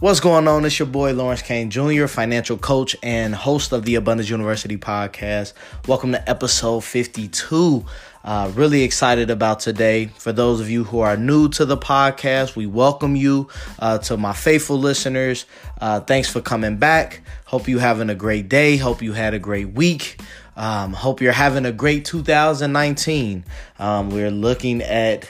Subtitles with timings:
[0.00, 0.64] What's going on?
[0.64, 5.52] It's your boy Lawrence Kane Jr., financial coach and host of the Abundance University podcast.
[5.86, 7.84] Welcome to episode 52.
[8.24, 10.06] Uh, really excited about today.
[10.16, 13.48] For those of you who are new to the podcast, we welcome you.
[13.78, 15.44] Uh, to my faithful listeners,
[15.82, 17.20] uh, thanks for coming back.
[17.44, 18.78] Hope you having a great day.
[18.78, 20.18] Hope you had a great week.
[20.56, 23.44] Um, hope you're having a great 2019.
[23.78, 25.28] Um, we're looking at,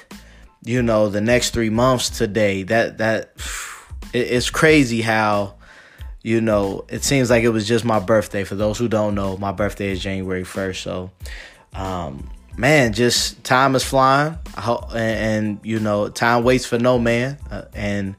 [0.62, 2.62] you know, the next three months today.
[2.62, 3.33] That that
[4.12, 5.55] it's crazy how
[6.23, 8.45] you know it seems like it was just my birthday.
[8.45, 11.10] For those who don't know my birthday is january 1st so
[11.73, 14.38] um, man just time is flying.
[14.56, 17.38] And, and, you know time waits for no man.
[17.50, 18.16] Uh, and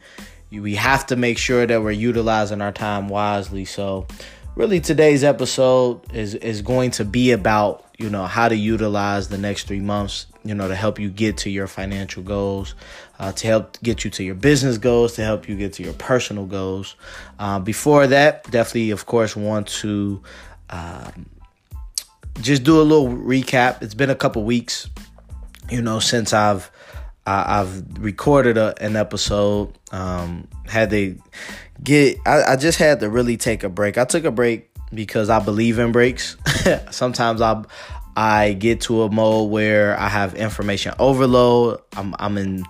[0.51, 3.65] we have to make sure that we're utilizing our time wisely.
[3.65, 4.07] So
[4.55, 9.37] really today's episode is is going to be about you know how to utilize the
[9.37, 12.75] next three months you know to help you get to your financial goals
[13.19, 15.93] uh, to help get you to your business goals to help you get to your
[15.93, 16.95] personal goals
[17.39, 20.21] uh, before that definitely of course want to
[20.69, 21.25] um,
[22.41, 24.89] just do a little recap it's been a couple weeks
[25.69, 26.71] you know since i've
[27.25, 29.77] I've recorded a, an episode.
[29.91, 31.17] Um, had to
[31.83, 32.17] get.
[32.25, 33.97] I, I just had to really take a break.
[33.97, 36.35] I took a break because I believe in breaks.
[36.91, 37.63] Sometimes I
[38.15, 41.81] I get to a mode where I have information overload.
[41.95, 42.65] I'm I'm in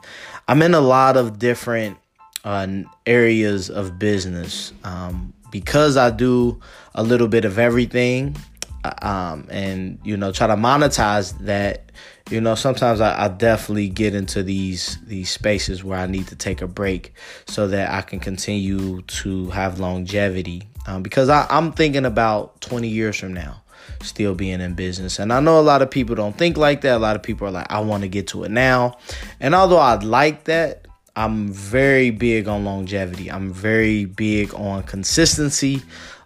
[0.47, 1.97] I'm in a lot of different
[2.44, 2.67] uh,
[3.06, 6.59] areas of business um, because I do
[6.95, 8.36] a little bit of everything,
[8.84, 11.92] uh, um, and you know try to monetize that.
[12.30, 16.36] You know, sometimes I, I definitely get into these these spaces where I need to
[16.36, 17.14] take a break
[17.45, 22.88] so that I can continue to have longevity um, because I, I'm thinking about 20
[22.88, 23.62] years from now
[24.03, 25.19] still being in business.
[25.19, 26.95] And I know a lot of people don't think like that.
[26.95, 28.97] A lot of people are like, I want to get to it now.
[29.39, 33.29] And although I like that, I'm very big on longevity.
[33.29, 35.81] I'm very big on consistency.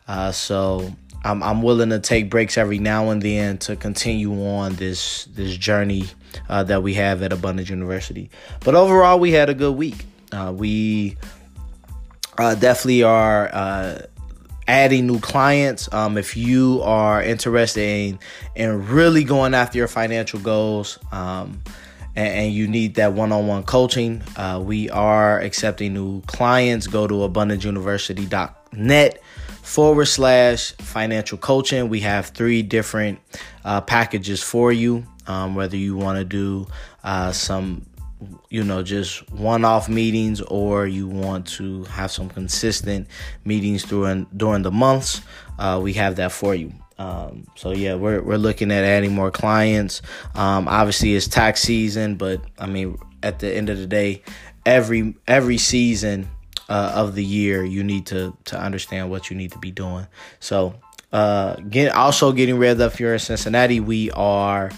[0.07, 0.93] Uh, so
[1.23, 5.57] I'm, I'm willing to take breaks every now and then to continue on this this
[5.57, 6.05] journey
[6.49, 8.29] uh, that we have at Abundance University.
[8.63, 10.05] But overall, we had a good week.
[10.31, 11.17] Uh, we
[12.37, 14.01] uh, definitely are uh,
[14.67, 15.91] adding new clients.
[15.93, 18.19] Um, if you are interested in,
[18.55, 21.61] in really going after your financial goals um,
[22.15, 26.87] and, and, you need that one on one coaching, uh, we are accepting new clients.
[26.87, 29.21] Go to abundanceuniversity.net
[29.61, 31.89] forward slash financial coaching.
[31.89, 33.19] We have three different
[33.63, 35.05] uh, packages for you.
[35.27, 36.67] Um, whether you want to do
[37.03, 37.87] uh, some
[38.49, 43.07] you know just one-off meetings or you want to have some consistent
[43.43, 45.21] meetings during during the months
[45.59, 46.71] uh, we have that for you.
[46.97, 50.01] Um, so yeah we're, we're looking at adding more clients.
[50.33, 54.23] Um, obviously it's tax season but i mean at the end of the day
[54.65, 56.29] every every season
[56.69, 60.07] uh, of the year you need to to understand what you need to be doing.
[60.39, 60.75] So
[61.11, 64.71] uh, get also getting rid of if you're in cincinnati we are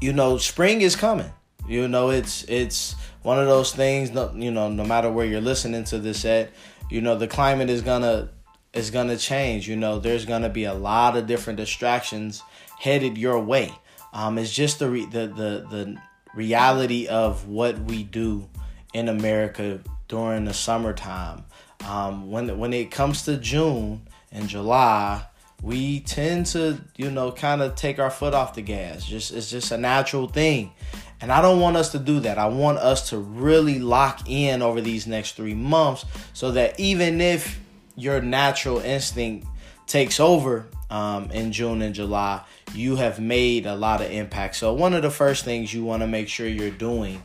[0.00, 1.30] you know spring is coming.
[1.68, 5.84] You know it's it's one of those things you know no matter where you're listening
[5.84, 6.50] to this at
[6.90, 8.30] you know the climate is gonna
[8.72, 9.68] is going to change.
[9.68, 12.42] You know, there's going to be a lot of different distractions
[12.78, 13.72] headed your way.
[14.12, 15.96] Um, it's just the, re- the the the
[16.34, 18.48] reality of what we do
[18.92, 21.44] in America during the summertime.
[21.86, 25.24] Um, when when it comes to June and July,
[25.62, 29.04] we tend to you know kind of take our foot off the gas.
[29.04, 30.72] Just it's just a natural thing.
[31.20, 32.36] And I don't want us to do that.
[32.36, 37.20] I want us to really lock in over these next three months so that even
[37.20, 37.60] if
[37.96, 39.46] your natural instinct
[39.86, 42.42] takes over um, in June and July,
[42.74, 44.56] you have made a lot of impact.
[44.56, 47.22] So, one of the first things you want to make sure you're doing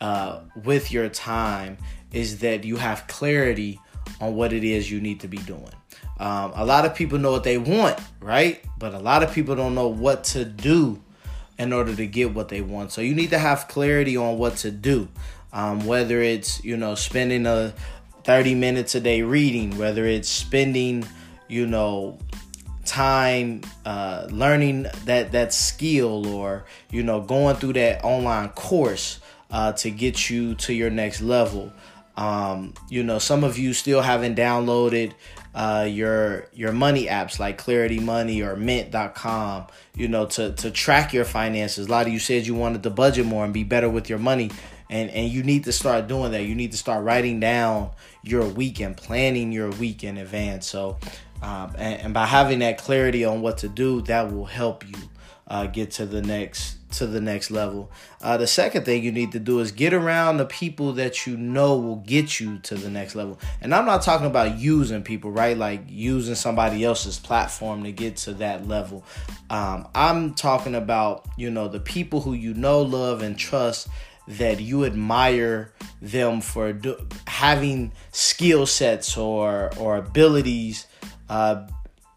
[0.00, 1.78] uh, with your time
[2.12, 3.80] is that you have clarity
[4.20, 5.70] on what it is you need to be doing.
[6.18, 8.64] Um, a lot of people know what they want, right?
[8.78, 11.02] But a lot of people don't know what to do
[11.58, 12.92] in order to get what they want.
[12.92, 15.08] So you need to have clarity on what to do.
[15.50, 17.72] Um, whether it's you know spending a
[18.28, 21.02] 30 minutes a day reading, whether it's spending
[21.48, 22.18] you know
[22.84, 29.20] time uh, learning that that skill or you know going through that online course
[29.50, 31.72] uh, to get you to your next level.
[32.18, 35.14] Um, you know some of you still haven't downloaded
[35.54, 41.14] uh, your your money apps like clarity money or mint.com you know to to track
[41.14, 41.86] your finances.
[41.86, 44.18] A lot of you said you wanted to budget more and be better with your
[44.18, 44.50] money
[44.90, 47.90] and and you need to start doing that you need to start writing down
[48.22, 50.96] your week and planning your week in advance so
[51.42, 54.96] um, and, and, by having that clarity on what to do, that will help you
[55.46, 57.92] uh, get to the next to the next level.
[58.22, 61.36] Uh, the second thing you need to do is get around the people that you
[61.36, 63.38] know will get you to the next level.
[63.60, 65.56] And I'm not talking about using people, right?
[65.56, 69.04] Like using somebody else's platform to get to that level.
[69.50, 73.88] Um, I'm talking about you know the people who you know, love, and trust
[74.28, 75.72] that you admire
[76.02, 80.86] them for do- having skill sets or or abilities
[81.28, 81.66] uh,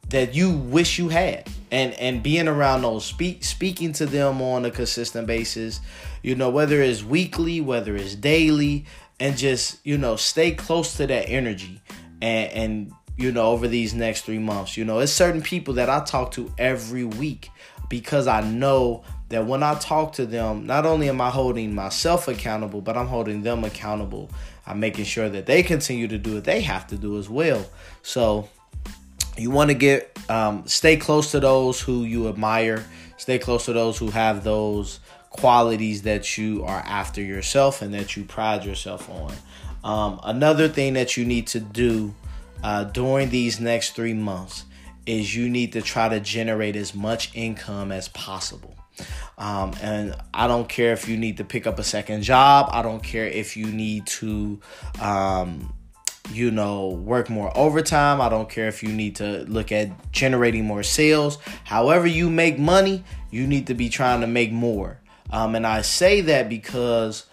[0.09, 1.47] that you wish you had.
[1.71, 5.79] And and being around those speak speaking to them on a consistent basis
[6.21, 8.85] you know whether it's weekly whether it's daily
[9.21, 11.81] and just you know stay close to that energy.
[12.21, 15.89] And and you know over these next three months you know it's certain people that
[15.89, 17.49] i talk to every week
[17.91, 22.27] because i know that when i talk to them not only am i holding myself
[22.27, 24.31] accountable but i'm holding them accountable.
[24.65, 27.65] I'm making sure that they continue to do what they have to do as well.
[28.03, 28.49] So
[29.37, 32.85] you want to get um, stay close to those who you admire.
[33.17, 34.99] Stay close to those who have those
[35.29, 39.33] qualities that you are after yourself and that you pride yourself on.
[39.83, 42.13] Um, another thing that you need to do
[42.63, 44.65] uh, during these next three months
[45.05, 48.75] is you need to try to generate as much income as possible
[49.37, 52.69] um, and I don't care if you need to pick up a second job.
[52.71, 54.59] I don't care if you need to
[55.01, 55.73] um,
[56.31, 58.21] you know, work more overtime.
[58.21, 61.37] I don't care if you need to look at generating more sales.
[61.63, 64.99] However, you make money, you need to be trying to make more.
[65.31, 67.25] Um, and I say that because,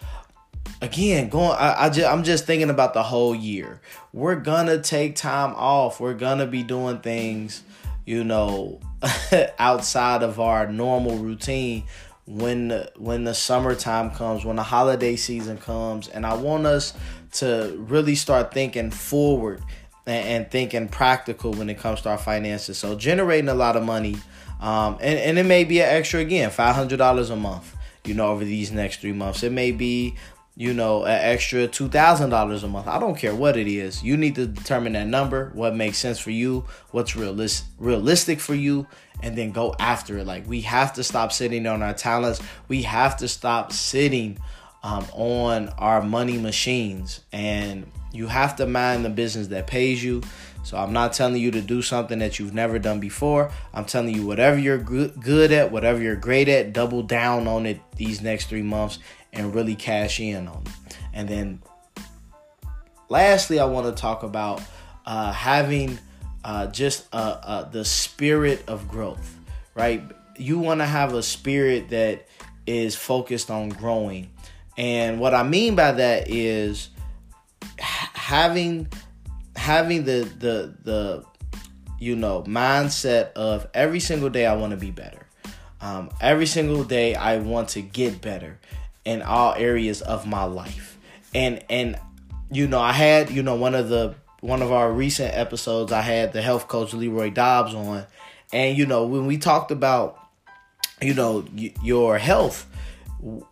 [0.80, 3.80] again, going, I, I just, I'm just thinking about the whole year.
[4.12, 6.00] We're gonna take time off.
[6.00, 7.62] We're gonna be doing things,
[8.04, 8.80] you know,
[9.58, 11.84] outside of our normal routine
[12.26, 16.94] when when the summertime comes, when the holiday season comes, and I want us
[17.32, 19.62] to really start thinking forward
[20.06, 22.78] and, and thinking practical when it comes to our finances.
[22.78, 24.16] So generating a lot of money,
[24.60, 27.74] um, and and it may be an extra again, five hundred dollars a month.
[28.04, 30.14] You know, over these next three months, it may be
[30.58, 32.88] you know, an extra $2,000 a month.
[32.88, 34.02] I don't care what it is.
[34.02, 38.56] You need to determine that number, what makes sense for you, what's realis- realistic for
[38.56, 38.84] you,
[39.22, 40.26] and then go after it.
[40.26, 42.40] Like, we have to stop sitting on our talents.
[42.66, 44.36] We have to stop sitting
[44.82, 47.20] um, on our money machines.
[47.32, 50.22] And you have to mind the business that pays you.
[50.64, 53.52] So I'm not telling you to do something that you've never done before.
[53.72, 57.80] I'm telling you whatever you're good at, whatever you're great at, double down on it
[57.96, 58.98] these next three months
[59.32, 60.96] and really cash in on it.
[61.12, 61.62] And then
[63.08, 64.62] lastly, I want to talk about
[65.06, 65.98] uh, having
[66.44, 69.36] uh, just uh, uh the spirit of growth,
[69.74, 70.02] right?
[70.36, 72.26] You want to have a spirit that
[72.66, 74.30] is focused on growing.
[74.76, 76.90] And what I mean by that is
[77.78, 78.88] having
[79.56, 81.24] having the the the
[81.98, 85.26] you know mindset of every single day I want to be better.
[85.80, 88.58] Um, every single day I want to get better
[89.08, 90.98] in all areas of my life.
[91.34, 91.98] And and
[92.50, 96.00] you know, I had, you know, one of the one of our recent episodes I
[96.02, 98.06] had the health coach Leroy Dobbs on.
[98.52, 100.18] And you know, when we talked about
[101.00, 102.66] you know, y- your health,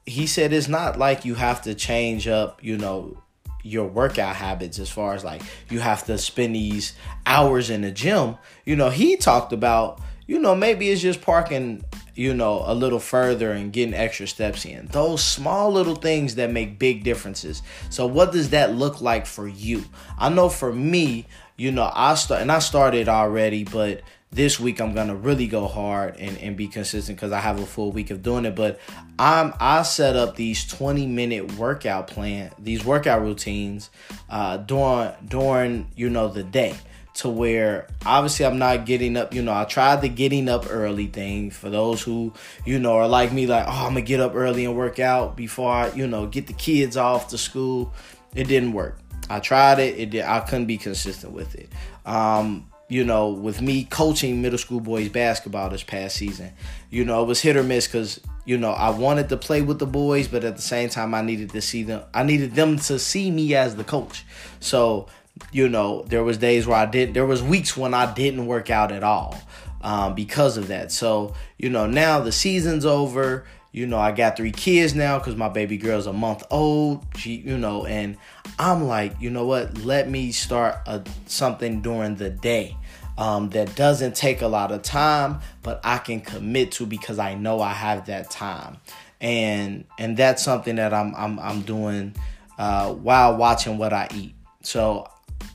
[0.05, 3.17] he said it's not like you have to change up, you know,
[3.63, 6.95] your workout habits as far as like you have to spend these
[7.25, 8.37] hours in the gym.
[8.65, 11.85] You know, he talked about, you know, maybe it's just parking
[12.17, 14.87] you know, a little further and getting extra steps in.
[14.87, 17.63] Those small little things that make big differences.
[17.91, 19.85] So what does that look like for you?
[20.19, 24.01] I know for me, you know, I start and I started already, but
[24.33, 27.67] this week I'm gonna really go hard and, and be consistent because I have a
[27.67, 28.55] full week of doing it.
[28.55, 28.81] But
[29.19, 33.91] I'm I set up these 20 minute workout plan, these workout routines
[34.29, 36.75] uh during during, you know, the day
[37.17, 39.33] to where obviously I'm not getting up.
[39.33, 42.33] You know, I tried the getting up early thing for those who,
[42.65, 45.37] you know, are like me, like, oh, I'm gonna get up early and work out
[45.37, 47.95] before I, you know, get the kids off to school.
[48.35, 48.99] It didn't work.
[49.31, 49.99] I tried it.
[49.99, 50.25] It did.
[50.25, 51.71] I couldn't be consistent with it.
[52.05, 56.53] Um, you know, with me coaching middle school boys basketball this past season,
[56.91, 59.79] you know, it was hit or miss because you know I wanted to play with
[59.79, 62.03] the boys, but at the same time I needed to see them.
[62.13, 64.25] I needed them to see me as the coach.
[64.61, 65.09] So
[65.53, 67.15] you know, there was days where I did.
[67.15, 69.39] There was weeks when I didn't work out at all
[69.83, 70.93] um, because of that.
[70.93, 73.45] So you know, now the season's over.
[73.73, 77.05] You know, I got three kids now because my baby girl's a month old.
[77.17, 78.17] She, you know, and
[78.59, 79.77] I'm like, you know what?
[79.85, 82.75] Let me start a, something during the day
[83.19, 87.35] um, that doesn't take a lot of time, but I can commit to because I
[87.35, 88.79] know I have that time,
[89.21, 92.15] and and that's something that I'm I'm I'm doing
[92.59, 94.35] uh, while watching what I eat.
[94.63, 95.07] So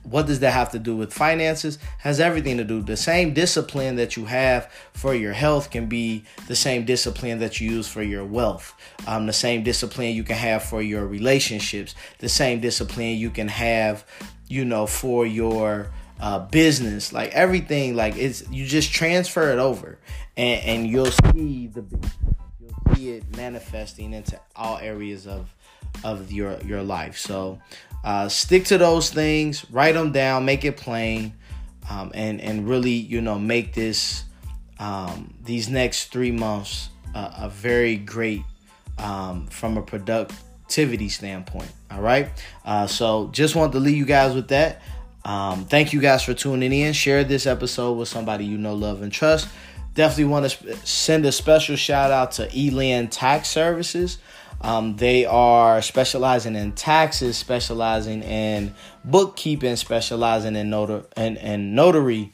[0.04, 1.78] what does that have to do with finances?
[2.00, 2.82] Has everything to do.
[2.82, 7.62] The same discipline that you have for your health can be the same discipline that
[7.62, 8.74] you use for your wealth.
[9.08, 11.96] Um, the same discipline you can have for your relationships.
[12.20, 14.06] The same discipline you can have
[14.52, 15.90] you know for your
[16.20, 17.14] uh, business.
[17.14, 19.98] Like everything like it's you just transfer it over
[20.38, 21.84] and, and you'll see the
[22.60, 25.56] you'll see it manifesting into all areas of
[26.04, 27.18] of your your life.
[27.18, 27.60] So
[28.04, 31.34] uh, stick to those things, write them down, make it plain,
[31.90, 34.24] um, and and really you know make this
[34.80, 38.44] um, these next three months uh, a very great
[38.98, 41.72] um, from a productivity standpoint.
[41.92, 42.30] All right,
[42.66, 44.82] uh, so just want to leave you guys with that.
[45.24, 46.94] Um, thank you guys for tuning in.
[46.94, 49.48] Share this episode with somebody you know, love, and trust.
[49.94, 54.18] Definitely want to send a special shout out to Elynn Tax Services.
[54.62, 62.32] Um, they are specializing in taxes, specializing in bookkeeping, specializing in notar- and, and notary,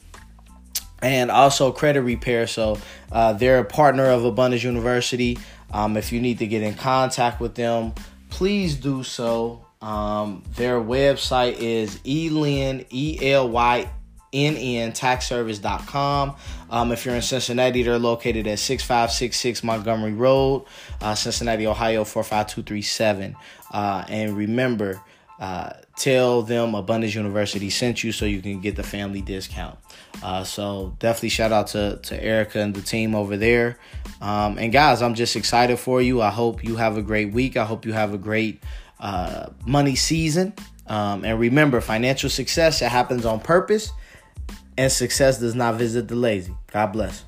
[1.00, 2.46] and also credit repair.
[2.46, 2.78] So
[3.10, 5.38] uh, they're a partner of Abundance University.
[5.72, 7.94] Um, if you need to get in contact with them,
[8.30, 9.64] please do so.
[9.80, 13.88] Um, their website is elyn, E L Y
[14.32, 16.36] nntaxservice.com.
[16.70, 20.64] Um, if you're in Cincinnati, they're located at 6566 Montgomery Road,
[21.00, 23.36] uh, Cincinnati, Ohio 45237.
[23.72, 25.00] Uh, and remember,
[25.40, 29.78] uh, tell them Abundance University sent you so you can get the family discount.
[30.22, 33.78] Uh, so definitely shout out to, to Erica and the team over there.
[34.20, 36.20] Um, and guys, I'm just excited for you.
[36.20, 37.56] I hope you have a great week.
[37.56, 38.62] I hope you have a great
[38.98, 40.54] uh, money season.
[40.88, 43.92] Um, and remember, financial success, it happens on purpose
[44.78, 46.54] and success does not visit the lazy.
[46.72, 47.24] God bless.